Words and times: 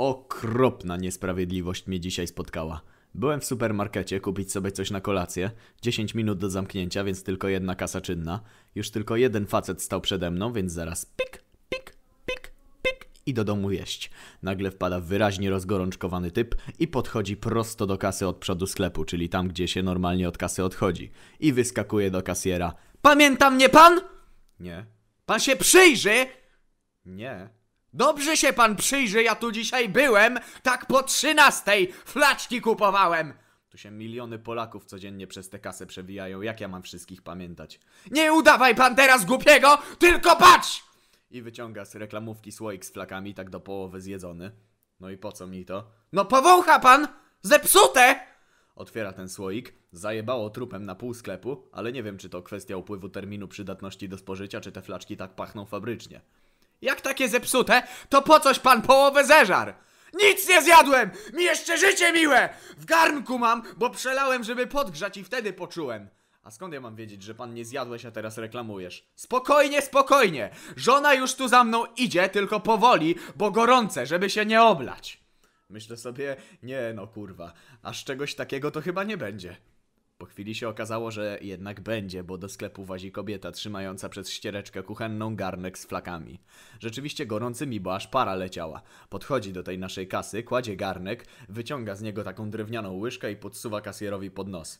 Okropna 0.00 0.96
niesprawiedliwość 0.96 1.86
mnie 1.86 2.00
dzisiaj 2.00 2.26
spotkała. 2.26 2.80
Byłem 3.14 3.40
w 3.40 3.44
supermarkecie 3.44 4.20
kupić 4.20 4.52
sobie 4.52 4.72
coś 4.72 4.90
na 4.90 5.00
kolację. 5.00 5.50
10 5.82 6.14
minut 6.14 6.38
do 6.38 6.50
zamknięcia, 6.50 7.04
więc 7.04 7.22
tylko 7.22 7.48
jedna 7.48 7.74
kasa 7.74 8.00
czynna. 8.00 8.40
Już 8.74 8.90
tylko 8.90 9.16
jeden 9.16 9.46
facet 9.46 9.82
stał 9.82 10.00
przede 10.00 10.30
mną, 10.30 10.52
więc 10.52 10.72
zaraz 10.72 11.06
pik, 11.06 11.44
pik, 11.68 11.96
pik, 12.26 12.52
pik 12.82 13.08
i 13.26 13.34
do 13.34 13.44
domu 13.44 13.70
jeść. 13.70 14.10
Nagle 14.42 14.70
wpada 14.70 15.00
wyraźnie 15.00 15.50
rozgorączkowany 15.50 16.30
typ 16.30 16.54
i 16.78 16.88
podchodzi 16.88 17.36
prosto 17.36 17.86
do 17.86 17.98
kasy 17.98 18.26
od 18.26 18.36
przodu 18.36 18.66
sklepu, 18.66 19.04
czyli 19.04 19.28
tam, 19.28 19.48
gdzie 19.48 19.68
się 19.68 19.82
normalnie 19.82 20.28
od 20.28 20.38
kasy 20.38 20.64
odchodzi. 20.64 21.10
I 21.40 21.52
wyskakuje 21.52 22.10
do 22.10 22.22
kasjera. 22.22 22.74
Pamięta 23.02 23.50
mnie 23.50 23.68
pan? 23.68 24.00
Nie. 24.60 24.86
Pan 25.26 25.40
się 25.40 25.56
przyjrzy! 25.56 26.26
Nie. 27.06 27.59
Dobrze 27.92 28.36
się 28.36 28.52
pan 28.52 28.76
przyjrzy, 28.76 29.22
ja 29.22 29.34
tu 29.34 29.52
dzisiaj 29.52 29.88
byłem, 29.88 30.38
tak 30.62 30.86
po 30.86 31.02
trzynastej, 31.02 31.92
flaczki 32.04 32.60
kupowałem. 32.60 33.34
Tu 33.70 33.78
się 33.78 33.90
miliony 33.90 34.38
Polaków 34.38 34.84
codziennie 34.84 35.26
przez 35.26 35.48
tę 35.48 35.58
kasę 35.58 35.86
przewijają, 35.86 36.42
jak 36.42 36.60
ja 36.60 36.68
mam 36.68 36.82
wszystkich 36.82 37.22
pamiętać? 37.22 37.80
Nie 38.10 38.32
udawaj 38.32 38.74
pan 38.74 38.96
teraz 38.96 39.24
głupiego, 39.24 39.78
tylko 39.98 40.36
patrz! 40.36 40.84
I 41.30 41.42
wyciąga 41.42 41.84
z 41.84 41.94
reklamówki 41.94 42.52
słoik 42.52 42.84
z 42.84 42.90
flakami, 42.90 43.34
tak 43.34 43.50
do 43.50 43.60
połowy 43.60 44.00
zjedzony. 44.00 44.50
No 45.00 45.10
i 45.10 45.16
po 45.16 45.32
co 45.32 45.46
mi 45.46 45.64
to? 45.64 45.90
No 46.12 46.24
powącha 46.24 46.78
pan! 46.78 47.08
Zepsute! 47.42 48.20
Otwiera 48.74 49.12
ten 49.12 49.28
słoik, 49.28 49.74
zajebało 49.92 50.50
trupem 50.50 50.86
na 50.86 50.94
pół 50.94 51.14
sklepu, 51.14 51.68
ale 51.72 51.92
nie 51.92 52.02
wiem, 52.02 52.18
czy 52.18 52.28
to 52.28 52.42
kwestia 52.42 52.76
upływu 52.76 53.08
terminu 53.08 53.48
przydatności 53.48 54.08
do 54.08 54.18
spożycia, 54.18 54.60
czy 54.60 54.72
te 54.72 54.82
flaczki 54.82 55.16
tak 55.16 55.34
pachną 55.34 55.66
fabrycznie. 55.66 56.20
Jak 56.82 57.00
takie 57.00 57.28
zepsute, 57.28 57.82
to 58.08 58.22
po 58.22 58.40
coś 58.40 58.58
pan 58.58 58.82
połowę 58.82 59.24
zeżar? 59.24 59.74
Nic 60.14 60.48
nie 60.48 60.62
zjadłem! 60.62 61.10
Mi 61.32 61.44
jeszcze 61.44 61.78
życie 61.78 62.12
miłe! 62.12 62.48
W 62.78 62.84
garnku 62.84 63.38
mam, 63.38 63.62
bo 63.76 63.90
przelałem, 63.90 64.44
żeby 64.44 64.66
podgrzać 64.66 65.16
i 65.16 65.24
wtedy 65.24 65.52
poczułem. 65.52 66.08
A 66.42 66.50
skąd 66.50 66.74
ja 66.74 66.80
mam 66.80 66.96
wiedzieć, 66.96 67.22
że 67.22 67.34
pan 67.34 67.54
nie 67.54 67.64
zjadłeś, 67.64 68.04
a 68.04 68.10
teraz 68.10 68.38
reklamujesz? 68.38 69.04
Spokojnie, 69.14 69.82
spokojnie! 69.82 70.50
Żona 70.76 71.14
już 71.14 71.34
tu 71.34 71.48
za 71.48 71.64
mną 71.64 71.84
idzie, 71.96 72.28
tylko 72.28 72.60
powoli, 72.60 73.14
bo 73.36 73.50
gorące, 73.50 74.06
żeby 74.06 74.30
się 74.30 74.46
nie 74.46 74.62
oblać. 74.62 75.20
Myślę 75.68 75.96
sobie, 75.96 76.36
nie 76.62 76.92
no 76.94 77.06
kurwa, 77.06 77.52
aż 77.82 78.04
czegoś 78.04 78.34
takiego 78.34 78.70
to 78.70 78.80
chyba 78.80 79.04
nie 79.04 79.16
będzie. 79.16 79.56
Po 80.20 80.26
chwili 80.26 80.54
się 80.54 80.68
okazało, 80.68 81.10
że 81.10 81.38
jednak 81.40 81.80
będzie, 81.80 82.24
bo 82.24 82.38
do 82.38 82.48
sklepu 82.48 82.84
wazi 82.84 83.12
kobieta 83.12 83.52
trzymająca 83.52 84.08
przez 84.08 84.30
ściereczkę 84.30 84.82
kuchenną 84.82 85.36
garnek 85.36 85.78
z 85.78 85.86
flakami. 85.86 86.40
Rzeczywiście 86.80 87.26
gorącymi, 87.26 87.80
bo 87.80 87.94
aż 87.94 88.06
para 88.06 88.34
leciała. 88.34 88.82
Podchodzi 89.08 89.52
do 89.52 89.62
tej 89.62 89.78
naszej 89.78 90.08
kasy, 90.08 90.42
kładzie 90.42 90.76
garnek, 90.76 91.26
wyciąga 91.48 91.94
z 91.94 92.02
niego 92.02 92.24
taką 92.24 92.50
drewnianą 92.50 92.92
łyżkę 92.92 93.32
i 93.32 93.36
podsuwa 93.36 93.80
kasjerowi 93.80 94.30
pod 94.30 94.48
nos. 94.48 94.78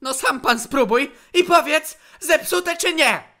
No 0.00 0.14
sam 0.14 0.40
pan 0.40 0.60
spróbuj 0.60 1.10
i 1.34 1.44
powiedz, 1.44 1.98
zepsute 2.20 2.76
czy 2.76 2.94
nie! 2.94 3.33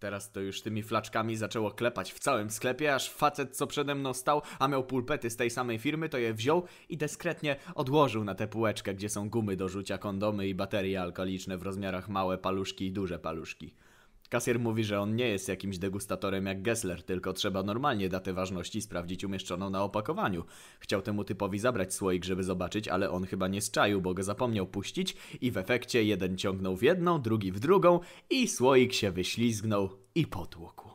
Teraz 0.00 0.32
to 0.32 0.40
już 0.40 0.62
tymi 0.62 0.82
flaczkami 0.82 1.36
zaczęło 1.36 1.70
klepać 1.70 2.12
w 2.12 2.18
całym 2.18 2.50
sklepie, 2.50 2.94
aż 2.94 3.10
facet, 3.10 3.56
co 3.56 3.66
przede 3.66 3.94
mną 3.94 4.14
stał, 4.14 4.42
a 4.58 4.68
miał 4.68 4.84
pulpety 4.84 5.30
z 5.30 5.36
tej 5.36 5.50
samej 5.50 5.78
firmy, 5.78 6.08
to 6.08 6.18
je 6.18 6.34
wziął 6.34 6.64
i 6.88 6.96
dyskretnie 6.96 7.56
odłożył 7.74 8.24
na 8.24 8.34
tę 8.34 8.48
półeczkę, 8.48 8.94
gdzie 8.94 9.08
są 9.08 9.30
gumy 9.30 9.56
do 9.56 9.68
rzucia, 9.68 9.98
kondomy 9.98 10.48
i 10.48 10.54
baterie 10.54 11.00
alkaliczne 11.00 11.58
w 11.58 11.62
rozmiarach 11.62 12.08
małe 12.08 12.38
paluszki 12.38 12.86
i 12.86 12.92
duże 12.92 13.18
paluszki. 13.18 13.74
Kasjer 14.30 14.60
mówi, 14.60 14.84
że 14.84 15.00
on 15.00 15.16
nie 15.16 15.28
jest 15.28 15.48
jakimś 15.48 15.78
degustatorem 15.78 16.46
jak 16.46 16.62
Gessler, 16.62 17.02
tylko 17.02 17.32
trzeba 17.32 17.62
normalnie 17.62 18.08
datę 18.08 18.32
ważności 18.32 18.82
sprawdzić 18.82 19.24
umieszczoną 19.24 19.70
na 19.70 19.84
opakowaniu. 19.84 20.44
Chciał 20.80 21.02
temu 21.02 21.24
typowi 21.24 21.58
zabrać 21.58 21.94
słoik, 21.94 22.24
żeby 22.24 22.42
zobaczyć, 22.42 22.88
ale 22.88 23.10
on 23.10 23.24
chyba 23.24 23.48
nie 23.48 23.60
zczaił, 23.60 24.00
bo 24.00 24.14
go 24.14 24.22
zapomniał 24.22 24.66
puścić 24.66 25.16
i 25.40 25.50
w 25.50 25.56
efekcie 25.56 26.04
jeden 26.04 26.36
ciągnął 26.36 26.76
w 26.76 26.82
jedną, 26.82 27.22
drugi 27.22 27.52
w 27.52 27.60
drugą 27.60 28.00
i 28.30 28.48
słoik 28.48 28.92
się 28.92 29.10
wyślizgnął 29.10 29.99
i 30.14 30.26
potłukł. 30.26 30.89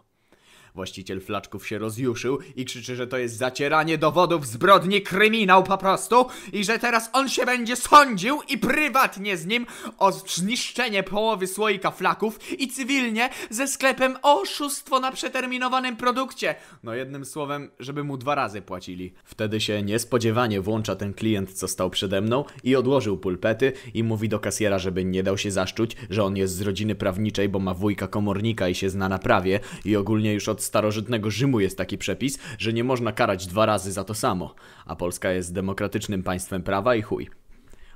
Właściciel 0.75 1.21
flaczków 1.21 1.67
się 1.67 1.77
rozjuszył 1.77 2.39
i 2.55 2.65
krzyczy, 2.65 2.95
że 2.95 3.07
to 3.07 3.17
jest 3.17 3.37
zacieranie 3.37 3.97
dowodów 3.97 4.47
zbrodni, 4.47 5.01
kryminał 5.01 5.63
po 5.63 5.77
prostu 5.77 6.25
i 6.53 6.63
że 6.63 6.79
teraz 6.79 7.09
on 7.13 7.29
się 7.29 7.45
będzie 7.45 7.75
sądził 7.75 8.41
i 8.49 8.57
prywatnie 8.57 9.37
z 9.37 9.45
nim 9.45 9.65
o 9.97 10.11
zniszczenie 10.11 11.03
połowy 11.03 11.47
słoika 11.47 11.91
flaków 11.91 12.51
i 12.59 12.67
cywilnie 12.67 13.29
ze 13.49 13.67
sklepem 13.67 14.17
oszustwo 14.21 14.99
na 14.99 15.11
przeterminowanym 15.11 15.97
produkcie. 15.97 16.55
No 16.83 16.95
jednym 16.95 17.25
słowem, 17.25 17.71
żeby 17.79 18.03
mu 18.03 18.17
dwa 18.17 18.35
razy 18.35 18.61
płacili. 18.61 19.13
Wtedy 19.23 19.61
się 19.61 19.83
niespodziewanie 19.83 20.61
włącza 20.61 20.95
ten 20.95 21.13
klient, 21.13 21.53
co 21.53 21.67
stał 21.67 21.89
przede 21.89 22.21
mną 22.21 22.45
i 22.63 22.75
odłożył 22.75 23.17
pulpety 23.17 23.73
i 23.93 24.03
mówi 24.03 24.29
do 24.29 24.39
kasjera, 24.39 24.79
żeby 24.79 25.05
nie 25.05 25.23
dał 25.23 25.37
się 25.37 25.51
zaszczuć, 25.51 25.95
że 26.09 26.23
on 26.23 26.37
jest 26.37 26.55
z 26.55 26.61
rodziny 26.61 26.95
prawniczej, 26.95 27.49
bo 27.49 27.59
ma 27.59 27.73
wujka 27.73 28.07
komornika 28.07 28.69
i 28.69 28.75
się 28.75 28.89
zna 28.89 29.09
na 29.09 29.19
prawie 29.19 29.59
i 29.85 29.95
ogólnie 29.95 30.33
już 30.33 30.49
od 30.49 30.64
starożytnego 30.65 31.31
Rzymu 31.31 31.59
jest 31.59 31.77
taki 31.77 31.97
przepis, 31.97 32.39
że 32.57 32.73
nie 32.73 32.83
można 32.83 33.11
karać 33.11 33.47
dwa 33.47 33.65
razy 33.65 33.91
za 33.91 34.03
to 34.03 34.13
samo, 34.13 34.55
a 34.85 34.95
Polska 34.95 35.31
jest 35.31 35.53
demokratycznym 35.53 36.23
państwem 36.23 36.63
prawa 36.63 36.95
i 36.95 37.01
chuj. 37.01 37.29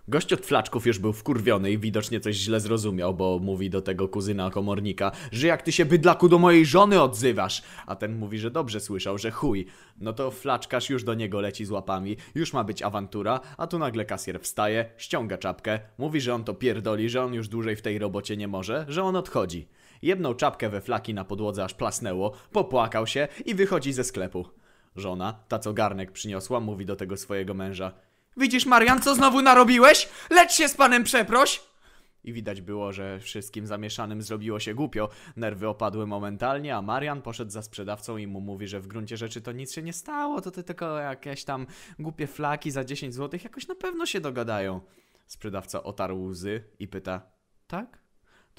Gość 0.09 0.33
od 0.33 0.45
flaczków 0.45 0.87
już 0.87 0.99
był 0.99 1.13
wkurwiony 1.13 1.71
i 1.71 1.77
widocznie 1.77 2.19
coś 2.19 2.35
źle 2.35 2.59
zrozumiał, 2.59 3.13
bo 3.13 3.39
mówi 3.39 3.69
do 3.69 3.81
tego 3.81 4.07
kuzyna 4.07 4.49
komornika, 4.49 5.11
że 5.31 5.47
jak 5.47 5.61
ty 5.61 5.71
się 5.71 5.85
bydlaku 5.85 6.29
do 6.29 6.39
mojej 6.39 6.65
żony 6.65 7.01
odzywasz, 7.01 7.63
a 7.87 7.95
ten 7.95 8.17
mówi, 8.17 8.39
że 8.39 8.51
dobrze 8.51 8.79
słyszał, 8.79 9.17
że 9.17 9.31
chuj. 9.31 9.65
No 9.97 10.13
to 10.13 10.31
flaczkarz 10.31 10.89
już 10.89 11.03
do 11.03 11.13
niego 11.13 11.41
leci 11.41 11.65
z 11.65 11.71
łapami, 11.71 12.17
już 12.35 12.53
ma 12.53 12.63
być 12.63 12.81
awantura, 12.81 13.39
a 13.57 13.67
tu 13.67 13.79
nagle 13.79 14.05
kasjer 14.05 14.41
wstaje, 14.41 14.89
ściąga 14.97 15.37
czapkę, 15.37 15.79
mówi, 15.97 16.21
że 16.21 16.33
on 16.33 16.43
to 16.43 16.53
pierdoli, 16.53 17.09
że 17.09 17.23
on 17.23 17.33
już 17.33 17.47
dłużej 17.47 17.75
w 17.75 17.81
tej 17.81 17.99
robocie 17.99 18.37
nie 18.37 18.47
może, 18.47 18.85
że 18.87 19.03
on 19.03 19.15
odchodzi. 19.15 19.67
Jedną 20.01 20.33
czapkę 20.33 20.69
we 20.69 20.81
flaki 20.81 21.13
na 21.13 21.25
podłodze 21.25 21.63
aż 21.63 21.73
plasnęło, 21.73 22.31
popłakał 22.51 23.07
się 23.07 23.27
i 23.45 23.55
wychodzi 23.55 23.93
ze 23.93 24.03
sklepu. 24.03 24.45
Żona, 24.95 25.39
ta 25.47 25.59
co 25.59 25.73
garnek 25.73 26.11
przyniosła, 26.11 26.59
mówi 26.59 26.85
do 26.85 26.95
tego 26.95 27.17
swojego 27.17 27.53
męża. 27.53 27.91
Widzisz, 28.38 28.66
Marian, 28.66 29.01
co 29.01 29.16
znowu 29.16 29.41
narobiłeś? 29.41 30.09
Lecz 30.29 30.51
się 30.53 30.67
z 30.67 30.75
panem 30.75 31.03
przeproś! 31.03 31.62
I 32.23 32.34
widać 32.34 32.62
było, 32.62 32.94
że 32.94 33.19
wszystkim 33.19 33.67
zamieszanym 33.67 34.22
zrobiło 34.22 34.59
się 34.59 34.73
głupio. 34.73 35.09
Nerwy 35.35 35.67
opadły 35.67 36.07
momentalnie, 36.07 36.75
a 36.75 36.81
Marian 36.81 37.22
poszedł 37.22 37.51
za 37.51 37.62
sprzedawcą 37.62 38.18
i 38.18 38.28
mu 38.28 38.41
mówi, 38.41 38.68
że 38.68 38.79
w 38.79 38.88
gruncie 38.88 39.18
rzeczy 39.18 39.41
to 39.41 39.51
nic 39.51 39.73
się 39.73 39.81
nie 39.81 39.94
stało, 39.94 40.41
to, 40.41 40.51
to 40.51 40.63
tylko 40.63 40.97
jakieś 40.97 41.44
tam 41.44 41.68
głupie 42.00 42.28
flaki 42.28 42.72
za 42.72 42.84
10 42.84 43.16
zł, 43.16 43.39
jakoś 43.44 43.68
na 43.68 43.75
pewno 43.75 44.06
się 44.06 44.19
dogadają. 44.19 44.81
Sprzedawca 45.28 45.84
otarł 45.84 46.23
łzy 46.23 46.63
i 46.79 46.88
pyta, 46.88 47.22
tak? 47.68 48.00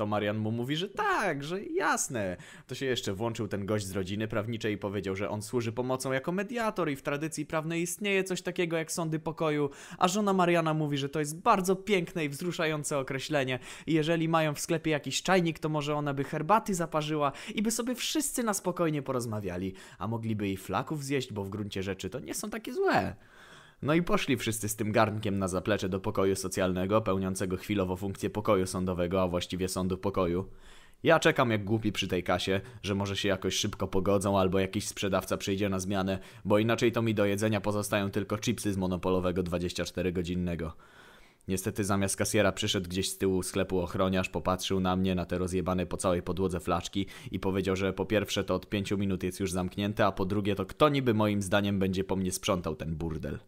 To 0.01 0.07
Marian 0.07 0.39
mu 0.39 0.51
mówi, 0.51 0.77
że 0.77 0.89
tak, 0.89 1.45
że 1.45 1.65
jasne. 1.65 2.37
To 2.67 2.75
się 2.75 2.87
jeszcze 2.87 3.13
włączył 3.13 3.49
ten 3.49 3.67
gość 3.67 3.87
z 3.87 3.93
rodziny 3.93 4.29
prawniczej 4.29 4.75
i 4.75 4.79
powiedział, 4.79 5.17
że 5.17 5.31
on 5.31 5.43
służy 5.43 5.73
pomocą 5.73 6.13
jako 6.13 6.33
mediator 6.33 6.91
i 6.91 6.97
w 6.97 7.03
tradycji 7.03 7.47
prawnej 7.47 7.83
istnieje 7.83 8.25
coś 8.25 8.43
takiego 8.43 8.77
jak 8.77 8.93
sądy 8.93 9.19
pokoju, 9.19 9.71
a 9.99 10.09
żona 10.09 10.33
Mariana 10.33 10.75
mówi, 10.75 10.99
że 10.99 11.09
to 11.09 11.19
jest 11.19 11.41
bardzo 11.41 11.77
piękne 11.77 12.25
i 12.25 12.29
wzruszające 12.29 12.99
określenie 12.99 13.59
i 13.87 13.93
jeżeli 13.93 14.29
mają 14.29 14.55
w 14.55 14.61
sklepie 14.61 14.91
jakiś 14.91 15.23
czajnik, 15.23 15.59
to 15.59 15.69
może 15.69 15.95
ona 15.95 16.15
by 16.15 16.25
herbaty 16.25 16.75
zaparzyła 16.75 17.33
i 17.55 17.63
by 17.63 17.71
sobie 17.71 17.95
wszyscy 17.95 18.43
na 18.43 18.55
spokojnie 18.55 19.03
porozmawiali, 19.03 19.75
a 19.99 20.09
mogliby 20.09 20.49
i 20.49 20.57
flaków 20.57 21.05
zjeść, 21.05 21.33
bo 21.33 21.45
w 21.45 21.51
gruncie 21.51 21.83
rzeczy 21.83 22.11
to 22.11 22.21
nie 22.21 22.35
są 22.35 22.51
takie 22.51 22.73
złe. 22.73 23.17
No 23.83 23.95
i 23.95 24.03
poszli 24.03 24.37
wszyscy 24.37 24.69
z 24.69 24.77
tym 24.77 24.93
garnkiem 24.93 25.39
na 25.39 25.49
zaplecze 25.49 25.89
do 25.89 26.01
pokoju 26.01 26.37
socjalnego, 26.37 27.01
pełniącego 27.01 27.57
chwilowo 27.57 27.97
funkcję 27.97 28.31
pokoju 28.31 28.67
sądowego, 28.67 29.23
a 29.23 29.29
właściwie 29.29 29.69
sądu 29.69 29.99
pokoju. 29.99 30.49
Ja 31.03 31.21
czekam 31.21 31.51
jak 31.51 31.65
głupi 31.65 31.93
przy 31.93 32.09
tej 32.09 32.23
kasie, 32.23 32.61
że 32.83 32.95
może 32.95 33.17
się 33.17 33.29
jakoś 33.29 33.55
szybko 33.55 33.89
pogodzą 33.89 34.39
albo 34.39 34.59
jakiś 34.59 34.89
sprzedawca 34.89 35.37
przyjdzie 35.37 35.69
na 35.69 35.79
zmianę, 35.79 36.19
bo 36.45 36.59
inaczej 36.59 36.93
to 36.93 37.03
mi 37.03 37.15
do 37.15 37.25
jedzenia 37.25 37.61
pozostają 37.61 38.11
tylko 38.11 38.39
chipsy 38.39 38.73
z 38.73 38.77
monopolowego 38.77 39.43
24-godzinnego. 39.43 40.71
Niestety 41.49 41.85
zamiast 41.85 42.17
kasjera 42.17 42.53
przyszedł 42.53 42.89
gdzieś 42.89 43.11
z 43.11 43.19
tyłu 43.19 43.43
sklepu 43.43 43.81
ochroniarz, 43.81 44.29
popatrzył 44.29 44.81
na 44.81 44.97
mnie, 44.97 45.15
na 45.15 45.25
te 45.25 45.39
rozjebane 45.39 45.87
po 45.87 45.97
całej 45.97 46.23
podłodze 46.23 46.61
flaczki 46.61 47.07
i 47.31 47.41
powiedział, 47.41 47.77
że 47.77 47.93
po 47.93 48.07
pierwsze 48.07 48.45
to 48.45 48.55
od 48.55 48.69
pięciu 48.69 48.99
minut 48.99 49.23
jest 49.23 49.41
już 49.41 49.53
zamknięte, 49.53 50.07
a 50.07 50.13
po 50.13 50.25
drugie 50.25 50.55
to 50.55 50.67
kto 50.67 50.89
niby 50.89 51.15
moim 51.15 51.43
zdaniem 51.43 51.79
będzie 51.79 52.05
po 52.05 52.17
mnie 52.17 52.33
sprzątał 52.33 52.77
ten 52.77 52.97
burdel. 52.97 53.39